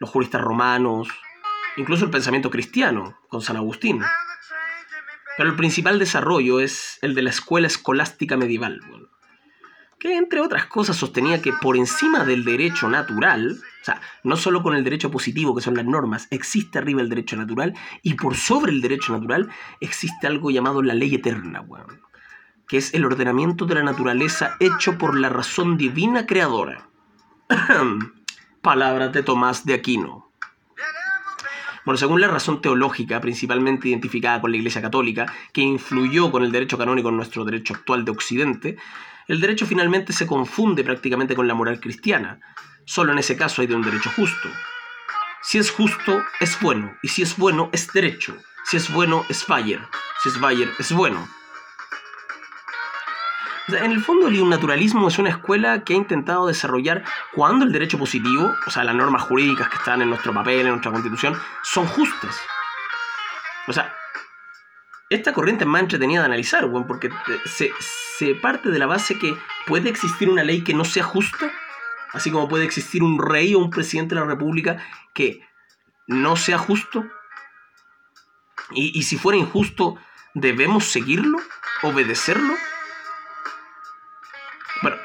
los 0.00 0.10
juristas 0.10 0.40
romanos, 0.40 1.06
incluso 1.76 2.04
el 2.04 2.10
pensamiento 2.10 2.50
cristiano, 2.50 3.20
con 3.28 3.40
San 3.40 3.56
Agustín. 3.56 4.02
Pero 5.36 5.50
el 5.50 5.54
principal 5.54 6.00
desarrollo 6.00 6.58
es 6.58 6.98
el 7.00 7.14
de 7.14 7.22
la 7.22 7.30
escuela 7.30 7.68
escolástica 7.68 8.36
medieval 8.36 8.80
que 10.00 10.16
entre 10.16 10.40
otras 10.40 10.64
cosas 10.64 10.96
sostenía 10.96 11.42
que 11.42 11.52
por 11.52 11.76
encima 11.76 12.24
del 12.24 12.42
derecho 12.42 12.88
natural, 12.88 13.60
o 13.82 13.84
sea, 13.84 14.00
no 14.24 14.34
solo 14.36 14.62
con 14.62 14.74
el 14.74 14.82
derecho 14.82 15.10
positivo, 15.10 15.54
que 15.54 15.60
son 15.60 15.76
las 15.76 15.84
normas, 15.84 16.26
existe 16.30 16.78
arriba 16.78 17.02
el 17.02 17.10
derecho 17.10 17.36
natural, 17.36 17.74
y 18.02 18.14
por 18.14 18.34
sobre 18.34 18.72
el 18.72 18.80
derecho 18.80 19.12
natural 19.12 19.50
existe 19.78 20.26
algo 20.26 20.50
llamado 20.50 20.82
la 20.82 20.94
ley 20.94 21.14
eterna, 21.14 21.64
que 22.66 22.78
es 22.78 22.94
el 22.94 23.04
ordenamiento 23.04 23.66
de 23.66 23.74
la 23.74 23.82
naturaleza 23.82 24.56
hecho 24.58 24.96
por 24.96 25.18
la 25.18 25.28
razón 25.28 25.76
divina 25.76 26.24
creadora. 26.24 26.88
Palabras 28.62 29.12
de 29.12 29.22
Tomás 29.22 29.66
de 29.66 29.74
Aquino. 29.74 30.30
Bueno, 31.84 31.98
según 31.98 32.20
la 32.22 32.28
razón 32.28 32.62
teológica, 32.62 33.20
principalmente 33.20 33.88
identificada 33.88 34.40
con 34.40 34.50
la 34.50 34.56
Iglesia 34.56 34.80
Católica, 34.80 35.32
que 35.52 35.62
influyó 35.62 36.30
con 36.30 36.42
el 36.42 36.52
derecho 36.52 36.78
canónico 36.78 37.08
en 37.08 37.16
nuestro 37.16 37.44
derecho 37.44 37.74
actual 37.74 38.04
de 38.04 38.10
Occidente, 38.10 38.76
el 39.28 39.40
derecho 39.40 39.66
finalmente 39.66 40.12
se 40.12 40.26
confunde 40.26 40.84
prácticamente 40.84 41.34
con 41.34 41.46
la 41.48 41.54
moral 41.54 41.80
cristiana. 41.80 42.40
Solo 42.84 43.12
en 43.12 43.18
ese 43.18 43.36
caso 43.36 43.62
hay 43.62 43.68
de 43.68 43.74
un 43.74 43.82
derecho 43.82 44.10
justo. 44.16 44.48
Si 45.42 45.58
es 45.58 45.70
justo, 45.70 46.22
es 46.40 46.60
bueno. 46.60 46.96
Y 47.02 47.08
si 47.08 47.22
es 47.22 47.36
bueno, 47.36 47.70
es 47.72 47.92
derecho. 47.92 48.36
Si 48.64 48.76
es 48.76 48.92
bueno, 48.92 49.24
es 49.28 49.46
Bayer. 49.46 49.80
Si 50.22 50.28
es 50.28 50.40
Bayer, 50.40 50.70
es 50.78 50.92
bueno. 50.92 51.26
en 53.68 53.92
el 53.92 54.02
fondo, 54.02 54.26
el 54.26 54.48
naturalismo 54.48 55.08
es 55.08 55.18
una 55.18 55.30
escuela 55.30 55.84
que 55.84 55.94
ha 55.94 55.96
intentado 55.96 56.48
desarrollar 56.48 57.04
cuando 57.32 57.64
el 57.64 57.72
derecho 57.72 57.98
positivo, 57.98 58.52
o 58.66 58.70
sea, 58.70 58.84
las 58.84 58.94
normas 58.94 59.22
jurídicas 59.22 59.68
que 59.68 59.76
están 59.76 60.02
en 60.02 60.08
nuestro 60.08 60.34
papel, 60.34 60.60
en 60.60 60.68
nuestra 60.70 60.90
constitución, 60.90 61.38
son 61.62 61.86
justas. 61.86 62.36
O 63.68 63.72
sea, 63.72 63.94
esta 65.10 65.32
corriente 65.32 65.64
es 65.64 65.68
más 65.68 65.82
entretenida 65.82 66.20
de 66.20 66.26
analizar, 66.26 66.70
porque 66.86 67.10
se, 67.44 67.70
se 68.16 68.34
parte 68.36 68.70
de 68.70 68.78
la 68.78 68.86
base 68.86 69.18
que 69.18 69.36
puede 69.66 69.90
existir 69.90 70.30
una 70.30 70.44
ley 70.44 70.62
que 70.62 70.72
no 70.72 70.84
sea 70.84 71.02
justa, 71.02 71.50
así 72.12 72.30
como 72.30 72.48
puede 72.48 72.64
existir 72.64 73.02
un 73.02 73.18
rey 73.18 73.54
o 73.54 73.58
un 73.58 73.70
presidente 73.70 74.14
de 74.14 74.20
la 74.20 74.26
república 74.26 74.78
que 75.12 75.40
no 76.06 76.36
sea 76.36 76.58
justo. 76.58 77.04
Y 78.72 79.02
si 79.02 79.18
fuera 79.18 79.36
injusto, 79.36 79.98
¿debemos 80.32 80.84
seguirlo? 80.92 81.38
¿Obedecerlo? 81.82 82.54
Bueno, 84.82 84.96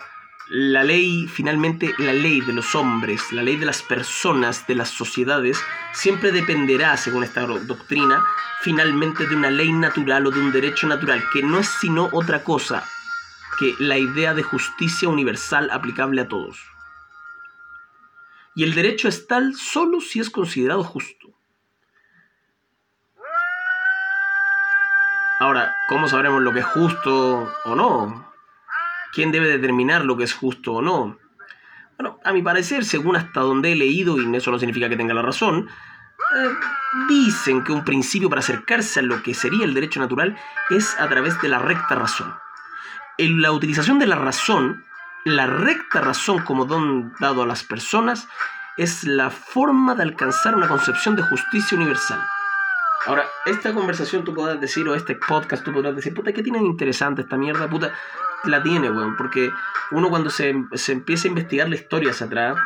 la 0.47 0.83
ley, 0.83 1.27
finalmente, 1.27 1.93
la 1.97 2.13
ley 2.13 2.41
de 2.41 2.53
los 2.53 2.75
hombres, 2.75 3.31
la 3.31 3.41
ley 3.41 3.55
de 3.55 3.65
las 3.65 3.81
personas, 3.81 4.67
de 4.67 4.75
las 4.75 4.89
sociedades, 4.89 5.59
siempre 5.93 6.31
dependerá, 6.31 6.95
según 6.97 7.23
esta 7.23 7.45
doctrina, 7.45 8.23
finalmente 8.61 9.25
de 9.25 9.35
una 9.35 9.49
ley 9.49 9.71
natural 9.73 10.27
o 10.27 10.31
de 10.31 10.39
un 10.39 10.51
derecho 10.51 10.87
natural, 10.87 11.23
que 11.33 11.41
no 11.41 11.59
es 11.59 11.67
sino 11.67 12.09
otra 12.11 12.43
cosa 12.43 12.83
que 13.59 13.73
la 13.79 13.97
idea 13.97 14.33
de 14.33 14.43
justicia 14.43 15.09
universal 15.09 15.69
aplicable 15.71 16.21
a 16.21 16.27
todos. 16.27 16.59
Y 18.53 18.63
el 18.63 18.75
derecho 18.75 19.07
es 19.07 19.27
tal 19.27 19.55
solo 19.55 19.99
si 19.99 20.19
es 20.19 20.29
considerado 20.29 20.83
justo. 20.83 21.29
Ahora, 25.39 25.75
¿cómo 25.89 26.07
sabremos 26.07 26.41
lo 26.41 26.53
que 26.53 26.59
es 26.59 26.65
justo 26.65 27.53
o 27.65 27.75
no? 27.75 28.34
¿Quién 29.15 29.31
debe 29.31 29.47
determinar 29.47 30.03
lo 30.03 30.17
que 30.17 30.25
es 30.25 30.33
justo 30.33 30.73
o 30.73 30.81
no? 30.81 31.17
Bueno, 31.97 32.19
a 32.25 32.33
mi 32.33 32.41
parecer, 32.41 32.83
según 32.83 33.15
hasta 33.15 33.39
donde 33.39 33.71
he 33.71 33.75
leído, 33.75 34.21
y 34.21 34.35
eso 34.35 34.51
no 34.51 34.59
significa 34.59 34.89
que 34.89 34.97
tenga 34.97 35.13
la 35.13 35.21
razón, 35.21 35.69
eh, 36.35 36.49
dicen 37.07 37.63
que 37.63 37.71
un 37.71 37.85
principio 37.85 38.29
para 38.29 38.41
acercarse 38.41 38.99
a 38.99 39.03
lo 39.03 39.23
que 39.23 39.33
sería 39.33 39.63
el 39.63 39.73
derecho 39.73 40.01
natural 40.01 40.37
es 40.69 40.99
a 40.99 41.07
través 41.07 41.41
de 41.41 41.47
la 41.47 41.59
recta 41.59 41.95
razón. 41.95 42.35
En 43.17 43.41
la 43.41 43.53
utilización 43.53 43.99
de 43.99 44.07
la 44.07 44.17
razón, 44.17 44.83
la 45.23 45.47
recta 45.47 46.01
razón 46.01 46.39
como 46.39 46.65
don 46.65 47.13
dado 47.21 47.43
a 47.43 47.47
las 47.47 47.63
personas, 47.63 48.27
es 48.75 49.05
la 49.05 49.29
forma 49.29 49.95
de 49.95 50.03
alcanzar 50.03 50.55
una 50.55 50.67
concepción 50.67 51.15
de 51.15 51.23
justicia 51.23 51.77
universal. 51.77 52.19
Ahora, 53.05 53.25
esta 53.45 53.73
conversación 53.73 54.23
tú 54.23 54.33
podrás 54.33 54.59
decir, 54.59 54.87
o 54.87 54.95
este 54.95 55.15
podcast 55.15 55.63
tú 55.63 55.71
podrás 55.71 55.95
decir, 55.95 56.13
puta, 56.13 56.33
¿qué 56.33 56.41
tiene 56.41 56.59
de 56.59 56.65
interesante 56.65 57.21
esta 57.21 57.37
mierda? 57.37 57.69
Puta, 57.69 57.93
la 58.45 58.63
tiene, 58.63 58.89
weón, 58.89 59.15
porque 59.15 59.51
uno 59.91 60.09
cuando 60.09 60.29
se, 60.29 60.55
se 60.73 60.91
empieza 60.91 61.27
a 61.27 61.29
investigar 61.29 61.69
la 61.69 61.75
historia 61.75 62.11
atrás, 62.19 62.57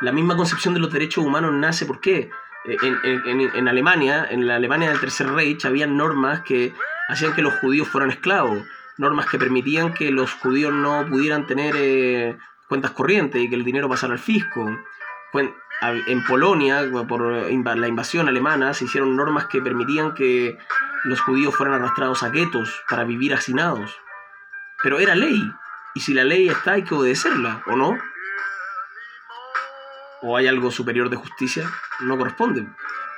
la 0.00 0.12
misma 0.12 0.36
concepción 0.36 0.74
de 0.74 0.80
los 0.80 0.92
derechos 0.92 1.24
humanos 1.24 1.52
nace, 1.52 1.86
¿por 1.86 2.00
qué? 2.00 2.30
En, 2.64 2.98
en, 3.04 3.40
en, 3.54 3.68
Alemania, 3.68 4.26
en 4.28 4.46
la 4.46 4.56
Alemania 4.56 4.90
del 4.90 5.00
Tercer 5.00 5.28
Reich, 5.30 5.64
había 5.64 5.86
normas 5.86 6.40
que 6.40 6.74
hacían 7.08 7.34
que 7.34 7.42
los 7.42 7.54
judíos 7.54 7.88
fueran 7.88 8.10
esclavos, 8.10 8.64
normas 8.98 9.26
que 9.26 9.38
permitían 9.38 9.94
que 9.94 10.10
los 10.10 10.32
judíos 10.32 10.72
no 10.72 11.06
pudieran 11.08 11.46
tener 11.46 11.74
eh, 11.76 12.36
cuentas 12.68 12.90
corrientes 12.90 13.40
y 13.40 13.48
que 13.48 13.54
el 13.54 13.64
dinero 13.64 13.88
pasara 13.88 14.14
al 14.14 14.18
fisco 14.18 14.68
en 15.82 16.24
Polonia, 16.24 16.84
por 17.08 17.22
la 17.22 17.88
invasión 17.88 18.28
alemana, 18.28 18.74
se 18.74 18.84
hicieron 18.84 19.16
normas 19.16 19.46
que 19.46 19.60
permitían 19.60 20.14
que 20.14 20.58
los 21.04 21.20
judíos 21.20 21.54
fueran 21.54 21.74
arrastrados 21.76 22.22
a 22.22 22.30
guetos 22.30 22.82
para 22.88 23.04
vivir 23.04 23.34
hacinados. 23.34 23.96
Pero 24.82 24.98
era 24.98 25.14
ley, 25.14 25.40
y 25.94 26.00
si 26.00 26.14
la 26.14 26.24
ley 26.24 26.48
está 26.48 26.72
hay 26.72 26.84
que 26.84 26.94
obedecerla, 26.94 27.62
¿o 27.66 27.76
no? 27.76 27.98
¿O 30.22 30.36
hay 30.36 30.46
algo 30.46 30.70
superior 30.70 31.08
de 31.10 31.16
justicia? 31.16 31.70
No 32.00 32.18
corresponde. 32.18 32.66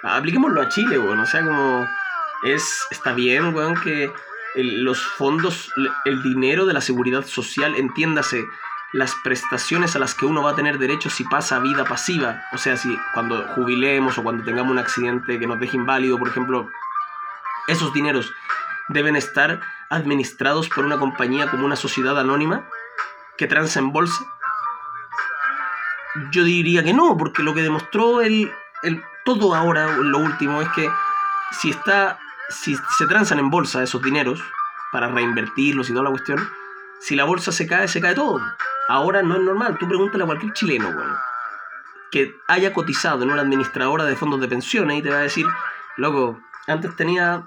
Apliquémoslo 0.02 0.60
a 0.62 0.68
Chile, 0.68 0.98
bueno, 0.98 1.22
o 1.22 1.26
sea, 1.26 1.44
como 1.44 1.88
es, 2.44 2.86
está 2.90 3.12
bien, 3.12 3.54
weón, 3.54 3.74
que 3.80 4.12
los 4.54 5.00
fondos, 5.00 5.72
el 6.04 6.22
dinero 6.22 6.66
de 6.66 6.74
la 6.74 6.80
seguridad 6.80 7.24
social, 7.24 7.74
entiéndase, 7.76 8.44
las 8.92 9.14
prestaciones 9.22 9.94
a 9.96 9.98
las 9.98 10.14
que 10.14 10.26
uno 10.26 10.42
va 10.42 10.52
a 10.52 10.56
tener 10.56 10.78
derecho 10.78 11.10
si 11.10 11.24
pasa 11.24 11.58
vida 11.58 11.84
pasiva. 11.84 12.42
O 12.52 12.58
sea, 12.58 12.76
si 12.76 12.96
cuando 13.12 13.46
jubilemos 13.54 14.16
o 14.18 14.22
cuando 14.22 14.44
tengamos 14.44 14.72
un 14.72 14.78
accidente 14.78 15.38
que 15.38 15.46
nos 15.46 15.60
deje 15.60 15.76
inválido, 15.76 16.18
por 16.18 16.28
ejemplo, 16.28 16.68
esos 17.66 17.92
dineros 17.92 18.32
deben 18.88 19.16
estar 19.16 19.60
administrados 19.90 20.68
por 20.68 20.84
una 20.84 20.98
compañía 20.98 21.50
como 21.50 21.66
una 21.66 21.76
sociedad 21.76 22.18
anónima 22.18 22.64
que 23.36 23.46
transa 23.46 23.78
en 23.78 23.92
bolsa. 23.92 24.24
Yo 26.32 26.44
diría 26.44 26.82
que 26.82 26.94
no, 26.94 27.16
porque 27.16 27.42
lo 27.42 27.54
que 27.54 27.62
demostró 27.62 28.22
el, 28.22 28.50
el 28.82 29.02
todo 29.24 29.54
ahora, 29.54 29.98
lo 29.98 30.18
último, 30.18 30.62
es 30.62 30.68
que 30.70 30.90
si 31.52 31.70
está, 31.70 32.18
si 32.48 32.76
se 32.96 33.06
transan 33.06 33.38
en 33.38 33.50
bolsa 33.50 33.82
esos 33.82 34.02
dineros 34.02 34.42
para 34.90 35.08
reinvertirlos 35.08 35.88
y 35.88 35.92
toda 35.92 36.04
la 36.04 36.10
cuestión, 36.10 36.38
si 37.00 37.16
la 37.16 37.24
bolsa 37.24 37.52
se 37.52 37.66
cae, 37.66 37.88
se 37.88 38.00
cae 38.00 38.14
todo. 38.14 38.40
Ahora 38.88 39.22
no 39.22 39.36
es 39.36 39.42
normal. 39.42 39.76
Tú 39.78 39.86
pregúntale 39.86 40.24
a 40.24 40.26
cualquier 40.26 40.52
chileno, 40.52 40.94
que 42.10 42.34
haya 42.48 42.72
cotizado 42.72 43.22
en 43.22 43.30
una 43.30 43.42
administradora 43.42 44.04
de 44.04 44.16
fondos 44.16 44.40
de 44.40 44.48
pensiones 44.48 44.98
y 44.98 45.02
te 45.02 45.10
va 45.10 45.18
a 45.18 45.22
decir, 45.22 45.46
loco, 45.96 46.40
antes 46.66 46.94
tenía. 46.96 47.44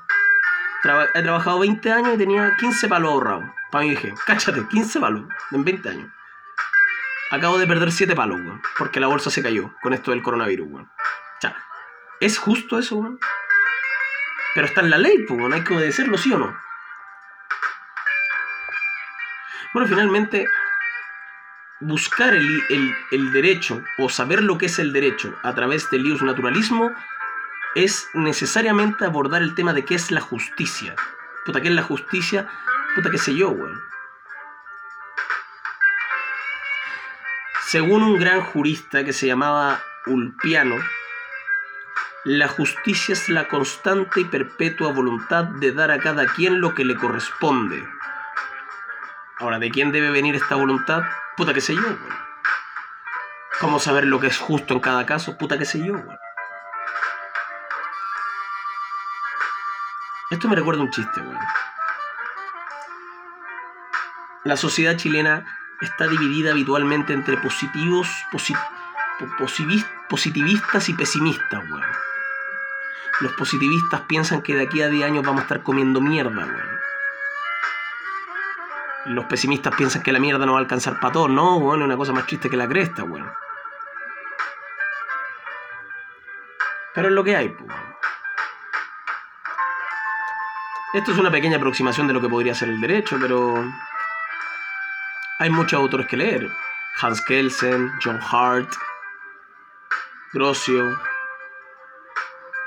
he 1.14 1.22
trabajado 1.22 1.60
20 1.60 1.92
años 1.92 2.16
y 2.16 2.18
tenía 2.18 2.56
15 2.58 2.88
palos 2.88 3.12
ahorrados. 3.12 3.46
Para 3.72 3.86
mi 3.86 3.92
dije, 3.92 4.14
cáchate, 4.26 4.68
15 4.68 5.00
palos 5.00 5.24
en 5.52 5.64
20 5.64 5.90
años. 5.90 6.12
Acabo 7.32 7.58
de 7.58 7.66
perder 7.66 7.92
7 7.92 8.14
palos, 8.14 8.40
weón, 8.42 8.62
porque 8.78 9.00
la 9.00 9.08
bolsa 9.08 9.30
se 9.30 9.42
cayó 9.42 9.74
con 9.82 9.94
esto 9.94 10.12
del 10.12 10.22
coronavirus, 10.22 10.68
weón. 10.70 10.86
O 10.86 11.42
sea, 11.42 11.56
¿es 12.20 12.38
justo 12.38 12.78
eso, 12.78 12.98
weón? 12.98 13.20
Pero 14.54 14.68
está 14.68 14.82
en 14.82 14.90
la 14.90 14.98
ley, 14.98 15.26
pues, 15.26 15.40
hay 15.54 15.64
que 15.64 15.74
obedecerlo, 15.74 16.18
¿sí 16.18 16.34
o 16.34 16.38
no? 16.38 16.54
Bueno, 19.74 19.88
finalmente, 19.88 20.46
buscar 21.80 22.34
el, 22.34 23.32
derecho 23.32 23.82
o 23.98 24.10
saber 24.10 24.44
lo 24.44 24.58
que 24.58 24.66
es 24.66 24.80
el 24.80 24.92
derecho 24.92 25.34
a 25.44 25.56
través 25.56 25.90
del 25.90 26.06
ius 26.06 26.22
naturalismo 26.22 26.92
es 27.76 28.10
necesariamente 28.14 29.06
abordar 29.06 29.42
el 29.42 29.56
tema 29.56 29.72
de 29.72 29.86
qué 29.86 29.96
es 29.96 30.12
la 30.12 30.20
justicia. 30.20 30.96
Puta, 31.46 31.62
¿qué 31.62 31.70
es 31.70 31.74
la 31.74 31.84
justicia? 31.84 32.50
Puta, 32.96 33.10
qué 33.10 33.18
sé 33.18 33.34
yo, 33.34 33.50
weón. 33.50 33.82
Según 37.68 38.04
un 38.04 38.20
gran 38.20 38.42
jurista 38.42 39.06
que 39.06 39.14
se 39.14 39.28
llamaba 39.28 39.82
Ulpiano, 40.06 40.76
la 42.26 42.50
justicia 42.50 43.14
es 43.14 43.30
la 43.30 43.48
constante 43.48 44.20
y 44.20 44.26
perpetua 44.26 44.92
voluntad 44.92 45.46
de 45.46 45.72
dar 45.72 45.92
a 45.92 46.00
cada 46.00 46.26
quien 46.26 46.60
lo 46.60 46.76
que 46.76 46.84
le 46.84 46.96
corresponde. 46.96 47.82
Ahora, 49.42 49.58
¿de 49.58 49.72
quién 49.72 49.92
debe 49.92 50.12
venir 50.12 50.36
esta 50.36 50.54
voluntad? 50.54 51.02
Puta 51.36 51.52
que 51.52 51.62
sé 51.62 51.74
yo, 51.74 51.98
¿Cómo 53.60 53.80
saber 53.80 54.06
lo 54.06 54.20
que 54.20 54.28
es 54.28 54.38
justo 54.38 54.76
en 54.76 54.80
cada 54.80 55.08
caso? 55.08 55.36
Puta 55.36 55.58
que 55.58 55.66
sé 55.66 55.84
yo, 55.84 55.96
Esto 60.30 60.48
me 60.48 60.56
recuerda 60.56 60.84
un 60.84 60.92
chiste, 60.92 61.20
weón. 61.20 61.40
La 64.44 64.56
sociedad 64.58 64.96
chilena 64.96 65.44
está 65.82 66.08
dividida 66.08 66.52
habitualmente 66.52 67.14
entre 67.14 67.38
positivos, 67.38 68.08
positivistas 70.08 70.88
y 70.88 70.94
pesimistas, 70.94 71.64
weón. 71.68 71.84
Los 73.22 73.34
positivistas 73.34 74.02
piensan 74.02 74.44
que 74.44 74.56
de 74.56 74.64
aquí 74.66 74.84
a 74.84 74.90
10 74.90 75.04
años 75.04 75.26
vamos 75.26 75.42
a 75.42 75.44
estar 75.44 75.64
comiendo 75.64 76.00
mierda, 76.00 76.46
weón 76.46 76.81
los 79.12 79.26
pesimistas 79.26 79.76
piensan 79.76 80.04
que 80.04 80.12
la 80.12 80.20
mierda 80.20 80.46
no 80.46 80.54
va 80.54 80.60
a 80.60 80.62
alcanzar 80.62 81.00
para 81.00 81.14
todos. 81.14 81.30
No, 81.30 81.60
bueno, 81.60 81.84
es 81.84 81.88
una 81.88 81.98
cosa 81.98 82.14
más 82.14 82.26
triste 82.26 82.50
que 82.50 82.58
la 82.58 82.68
cresta, 82.68 83.04
bueno. 83.04 83.32
Pero 86.94 87.08
es 87.08 87.14
lo 87.14 87.24
que 87.24 87.36
hay, 87.36 87.50
pues. 87.50 87.70
Esto 90.94 91.14
es 91.14 91.18
una 91.18 91.32
pequeña 91.32 91.58
aproximación 91.58 92.08
de 92.08 92.14
lo 92.14 92.20
que 92.20 92.28
podría 92.28 92.54
ser 92.54 92.70
el 92.70 92.82
derecho, 92.82 93.18
pero 93.22 93.64
hay 95.40 95.50
muchos 95.50 95.80
autores 95.80 96.08
que 96.08 96.18
leer. 96.18 96.52
Hans 97.02 97.22
Kelsen, 97.26 97.92
John 98.04 98.20
Hart, 98.22 98.70
Grocio, 100.34 101.00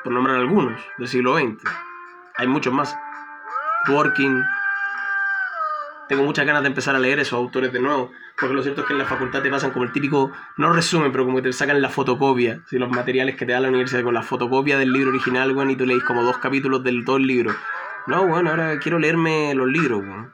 por 0.02 0.12
nombrar 0.12 0.36
algunos 0.36 0.80
del 0.96 1.08
siglo 1.08 1.36
XX. 1.36 1.62
Hay 2.38 2.46
muchos 2.46 2.72
más. 2.72 2.96
Dworkin, 3.86 4.42
tengo 6.08 6.22
muchas 6.22 6.46
ganas 6.46 6.62
de 6.62 6.68
empezar 6.68 6.94
a 6.94 6.98
leer 6.98 7.18
esos 7.18 7.34
autores 7.34 7.72
de 7.72 7.80
nuevo, 7.80 8.12
porque 8.38 8.54
lo 8.54 8.62
cierto 8.62 8.82
es 8.82 8.86
que 8.86 8.92
en 8.92 8.98
la 8.98 9.04
facultad 9.04 9.42
te 9.42 9.50
pasan 9.50 9.70
como 9.70 9.84
el 9.84 9.92
típico, 9.92 10.32
no 10.56 10.72
resumen, 10.72 11.12
pero 11.12 11.24
como 11.24 11.36
que 11.36 11.42
te 11.44 11.52
sacan 11.52 11.80
la 11.80 11.88
fotocopia, 11.88 12.60
si 12.66 12.78
los 12.78 12.90
materiales 12.90 13.36
que 13.36 13.46
te 13.46 13.52
da 13.52 13.60
la 13.60 13.68
universidad 13.68 14.02
con 14.02 14.14
la 14.14 14.22
fotocopia 14.22 14.78
del 14.78 14.92
libro 14.92 15.10
original, 15.10 15.52
bueno, 15.52 15.70
y 15.70 15.76
tú 15.76 15.86
leís 15.86 16.04
como 16.04 16.22
dos 16.22 16.38
capítulos 16.38 16.82
del 16.82 17.04
todo 17.04 17.16
el 17.16 17.26
libro. 17.26 17.54
No, 18.06 18.26
bueno, 18.26 18.50
ahora 18.50 18.78
quiero 18.78 18.98
leerme 18.98 19.54
los 19.54 19.68
libros, 19.68 20.02
A 20.04 20.32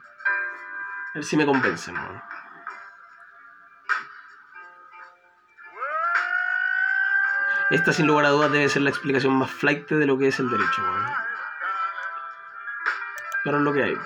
ver 1.15 1.23
si 1.23 1.37
me 1.37 1.45
compensan, 1.45 1.95
Esta, 7.69 7.93
sin 7.93 8.05
lugar 8.05 8.25
a 8.25 8.29
dudas, 8.29 8.51
debe 8.51 8.67
ser 8.67 8.81
la 8.81 8.89
explicación 8.89 9.33
más 9.33 9.49
flight 9.49 9.89
de 9.89 10.05
lo 10.05 10.17
que 10.17 10.27
es 10.27 10.39
el 10.41 10.49
derecho, 10.49 10.83
Pero 13.45 13.57
es 13.57 13.63
lo 13.63 13.71
que 13.71 13.83
hay, 13.83 13.97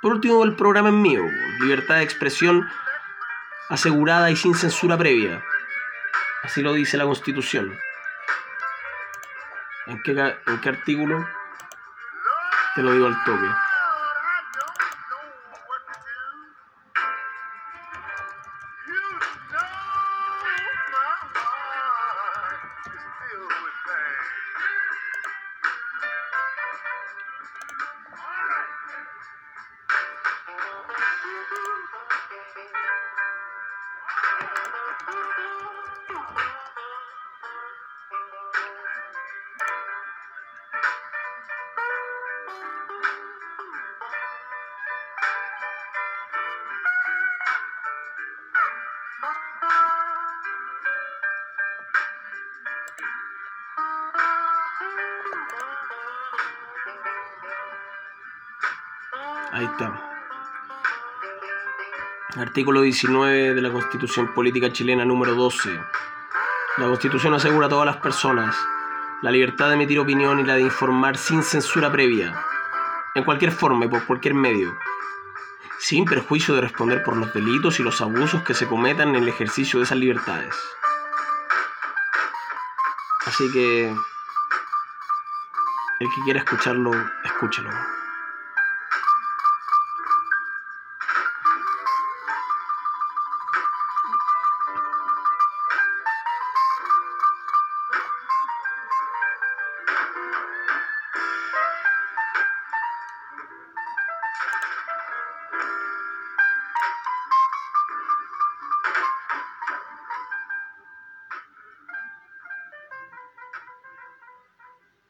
por 0.00 0.12
último, 0.12 0.44
el 0.44 0.56
programa 0.56 0.88
es 0.88 0.94
mío, 0.94 1.22
libertad 1.60 1.96
de 1.96 2.02
expresión 2.04 2.68
asegurada 3.68 4.30
y 4.30 4.36
sin 4.36 4.54
censura 4.54 4.96
previa. 4.96 5.42
Así 6.42 6.62
lo 6.62 6.72
dice 6.72 6.96
la 6.96 7.04
Constitución. 7.04 7.76
¿En 9.86 10.02
qué, 10.02 10.12
en 10.12 10.60
qué 10.60 10.68
artículo? 10.68 11.26
Te 12.74 12.82
lo 12.82 12.92
digo 12.92 13.06
al 13.06 13.24
toque. 13.24 13.67
Ahí 59.58 59.64
está. 59.64 60.07
Artículo 62.38 62.82
19 62.82 63.54
de 63.54 63.60
la 63.60 63.72
Constitución 63.72 64.32
Política 64.32 64.72
Chilena 64.72 65.04
número 65.04 65.34
12. 65.34 65.70
La 66.76 66.86
Constitución 66.86 67.34
asegura 67.34 67.66
a 67.66 67.68
todas 67.68 67.86
las 67.86 67.96
personas 67.96 68.54
la 69.22 69.32
libertad 69.32 69.66
de 69.66 69.74
emitir 69.74 69.98
opinión 69.98 70.38
y 70.38 70.44
la 70.44 70.54
de 70.54 70.60
informar 70.60 71.16
sin 71.16 71.42
censura 71.42 71.90
previa, 71.90 72.40
en 73.16 73.24
cualquier 73.24 73.50
forma 73.50 73.86
y 73.86 73.88
por 73.88 74.06
cualquier 74.06 74.34
medio, 74.34 74.72
sin 75.80 76.04
perjuicio 76.04 76.54
de 76.54 76.60
responder 76.60 77.02
por 77.02 77.16
los 77.16 77.34
delitos 77.34 77.80
y 77.80 77.82
los 77.82 78.00
abusos 78.00 78.44
que 78.44 78.54
se 78.54 78.68
cometan 78.68 79.08
en 79.08 79.16
el 79.16 79.28
ejercicio 79.28 79.80
de 79.80 79.86
esas 79.86 79.98
libertades. 79.98 80.54
Así 83.26 83.50
que 83.52 83.88
el 83.88 86.08
que 86.08 86.22
quiera 86.24 86.38
escucharlo, 86.38 86.92
escúchelo. 87.24 87.97